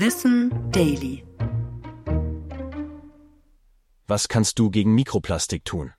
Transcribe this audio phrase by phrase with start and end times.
[0.00, 1.24] Wissen Daily.
[4.06, 5.92] Was kannst du gegen Mikroplastik tun?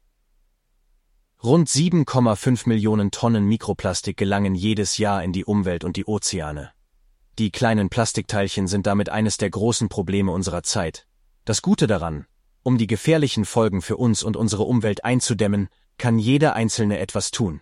[1.44, 6.71] Rund 7,5 Millionen Tonnen Mikroplastik gelangen jedes Jahr in die Umwelt und die Ozeane.
[7.39, 11.06] Die kleinen Plastikteilchen sind damit eines der großen Probleme unserer Zeit.
[11.44, 12.26] Das Gute daran,
[12.63, 17.59] um die gefährlichen Folgen für uns und unsere Umwelt einzudämmen, kann jeder Einzelne etwas tun.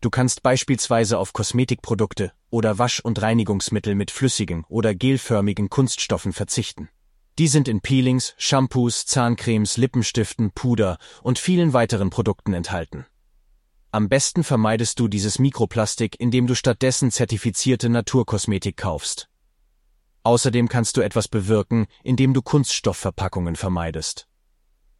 [0.00, 6.88] Du kannst beispielsweise auf Kosmetikprodukte oder Wasch- und Reinigungsmittel mit flüssigen oder gelförmigen Kunststoffen verzichten.
[7.36, 13.06] Die sind in Peelings, Shampoos, Zahncremes, Lippenstiften, Puder und vielen weiteren Produkten enthalten.
[13.90, 19.28] Am besten vermeidest du dieses Mikroplastik, indem du stattdessen zertifizierte Naturkosmetik kaufst.
[20.22, 24.28] Außerdem kannst du etwas bewirken, indem du Kunststoffverpackungen vermeidest.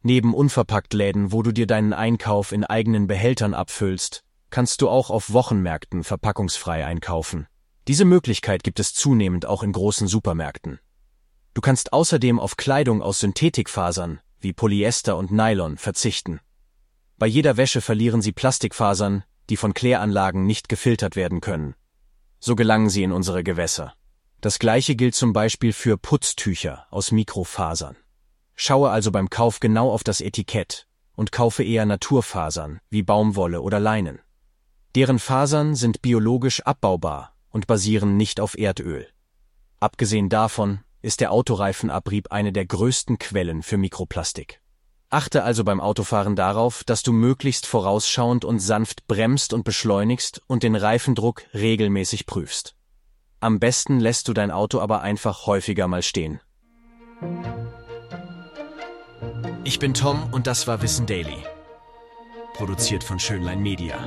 [0.01, 5.09] Neben unverpackt Läden, wo du dir deinen Einkauf in eigenen Behältern abfüllst, kannst du auch
[5.09, 7.47] auf Wochenmärkten verpackungsfrei einkaufen.
[7.87, 10.79] Diese Möglichkeit gibt es zunehmend auch in großen Supermärkten.
[11.53, 16.39] Du kannst außerdem auf Kleidung aus Synthetikfasern wie Polyester und Nylon verzichten.
[17.17, 21.75] Bei jeder Wäsche verlieren sie Plastikfasern, die von Kläranlagen nicht gefiltert werden können.
[22.39, 23.93] So gelangen sie in unsere Gewässer.
[24.41, 27.95] Das gleiche gilt zum Beispiel für Putztücher aus Mikrofasern.
[28.55, 33.79] Schaue also beim Kauf genau auf das Etikett und kaufe eher Naturfasern wie Baumwolle oder
[33.79, 34.19] Leinen.
[34.95, 39.07] Deren Fasern sind biologisch abbaubar und basieren nicht auf Erdöl.
[39.79, 44.59] Abgesehen davon ist der Autoreifenabrieb eine der größten Quellen für Mikroplastik.
[45.09, 50.63] Achte also beim Autofahren darauf, dass du möglichst vorausschauend und sanft bremst und beschleunigst und
[50.63, 52.75] den Reifendruck regelmäßig prüfst.
[53.39, 56.41] Am besten lässt du dein Auto aber einfach häufiger mal stehen.
[59.63, 61.37] Ich bin Tom und das war Wissen Daily.
[62.53, 63.97] Produziert von Schönlein Media.